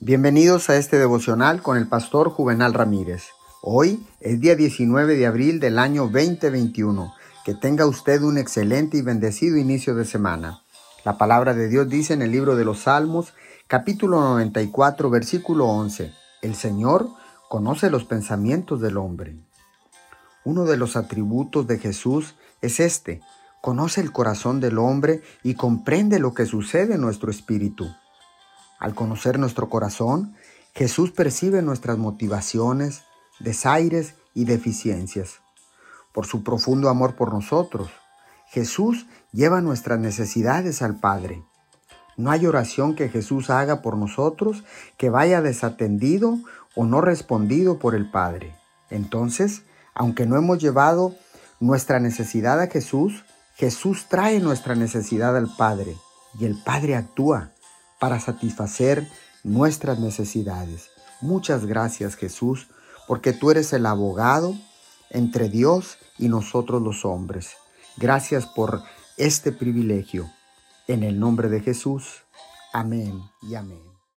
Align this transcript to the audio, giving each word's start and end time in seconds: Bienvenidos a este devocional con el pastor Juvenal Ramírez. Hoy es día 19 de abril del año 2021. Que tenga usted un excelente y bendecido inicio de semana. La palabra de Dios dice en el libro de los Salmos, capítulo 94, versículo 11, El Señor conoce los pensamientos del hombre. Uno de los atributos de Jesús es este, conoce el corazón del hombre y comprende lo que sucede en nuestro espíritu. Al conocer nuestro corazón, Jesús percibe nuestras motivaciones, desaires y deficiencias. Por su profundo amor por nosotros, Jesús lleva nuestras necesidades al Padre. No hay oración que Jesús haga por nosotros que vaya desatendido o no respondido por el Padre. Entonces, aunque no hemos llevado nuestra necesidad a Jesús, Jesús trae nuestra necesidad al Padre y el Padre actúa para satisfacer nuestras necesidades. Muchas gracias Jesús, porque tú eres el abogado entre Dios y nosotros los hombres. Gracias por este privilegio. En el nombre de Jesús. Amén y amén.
Bienvenidos 0.00 0.70
a 0.70 0.76
este 0.76 0.96
devocional 0.96 1.60
con 1.60 1.76
el 1.76 1.88
pastor 1.88 2.30
Juvenal 2.30 2.72
Ramírez. 2.72 3.30
Hoy 3.62 4.06
es 4.20 4.38
día 4.38 4.54
19 4.54 5.16
de 5.16 5.26
abril 5.26 5.58
del 5.58 5.76
año 5.76 6.02
2021. 6.02 7.12
Que 7.44 7.54
tenga 7.54 7.84
usted 7.84 8.22
un 8.22 8.38
excelente 8.38 8.96
y 8.96 9.02
bendecido 9.02 9.56
inicio 9.56 9.96
de 9.96 10.04
semana. 10.04 10.62
La 11.04 11.18
palabra 11.18 11.52
de 11.52 11.66
Dios 11.68 11.88
dice 11.88 12.14
en 12.14 12.22
el 12.22 12.30
libro 12.30 12.54
de 12.54 12.64
los 12.64 12.82
Salmos, 12.82 13.34
capítulo 13.66 14.20
94, 14.20 15.10
versículo 15.10 15.66
11, 15.66 16.12
El 16.42 16.54
Señor 16.54 17.08
conoce 17.48 17.90
los 17.90 18.04
pensamientos 18.04 18.80
del 18.80 18.98
hombre. 18.98 19.34
Uno 20.44 20.64
de 20.64 20.76
los 20.76 20.94
atributos 20.94 21.66
de 21.66 21.76
Jesús 21.80 22.36
es 22.62 22.78
este, 22.78 23.20
conoce 23.60 24.00
el 24.00 24.12
corazón 24.12 24.60
del 24.60 24.78
hombre 24.78 25.22
y 25.42 25.54
comprende 25.54 26.20
lo 26.20 26.34
que 26.34 26.46
sucede 26.46 26.94
en 26.94 27.00
nuestro 27.00 27.32
espíritu. 27.32 27.88
Al 28.78 28.94
conocer 28.94 29.38
nuestro 29.38 29.68
corazón, 29.68 30.34
Jesús 30.74 31.10
percibe 31.10 31.62
nuestras 31.62 31.98
motivaciones, 31.98 33.02
desaires 33.40 34.14
y 34.34 34.44
deficiencias. 34.44 35.40
Por 36.12 36.26
su 36.26 36.44
profundo 36.44 36.88
amor 36.88 37.16
por 37.16 37.32
nosotros, 37.32 37.90
Jesús 38.48 39.06
lleva 39.32 39.60
nuestras 39.60 39.98
necesidades 39.98 40.82
al 40.82 41.00
Padre. 41.00 41.42
No 42.16 42.30
hay 42.30 42.46
oración 42.46 42.94
que 42.94 43.08
Jesús 43.08 43.50
haga 43.50 43.82
por 43.82 43.96
nosotros 43.96 44.64
que 44.96 45.10
vaya 45.10 45.42
desatendido 45.42 46.38
o 46.74 46.84
no 46.84 47.00
respondido 47.00 47.78
por 47.78 47.94
el 47.94 48.10
Padre. 48.10 48.54
Entonces, 48.90 49.62
aunque 49.94 50.26
no 50.26 50.36
hemos 50.36 50.58
llevado 50.58 51.14
nuestra 51.60 52.00
necesidad 52.00 52.60
a 52.60 52.68
Jesús, 52.68 53.24
Jesús 53.56 54.06
trae 54.08 54.38
nuestra 54.40 54.76
necesidad 54.76 55.36
al 55.36 55.48
Padre 55.56 55.96
y 56.38 56.44
el 56.44 56.56
Padre 56.62 56.94
actúa 56.94 57.50
para 57.98 58.20
satisfacer 58.20 59.08
nuestras 59.44 59.98
necesidades. 59.98 60.90
Muchas 61.20 61.66
gracias 61.66 62.14
Jesús, 62.14 62.68
porque 63.06 63.32
tú 63.32 63.50
eres 63.50 63.72
el 63.72 63.86
abogado 63.86 64.54
entre 65.10 65.48
Dios 65.48 65.98
y 66.18 66.28
nosotros 66.28 66.82
los 66.82 67.04
hombres. 67.04 67.56
Gracias 67.96 68.46
por 68.46 68.82
este 69.16 69.52
privilegio. 69.52 70.30
En 70.86 71.02
el 71.02 71.18
nombre 71.18 71.48
de 71.48 71.60
Jesús. 71.60 72.22
Amén 72.72 73.20
y 73.42 73.54
amén. 73.54 73.87